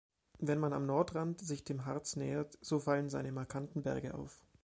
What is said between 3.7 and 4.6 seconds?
Berge auf.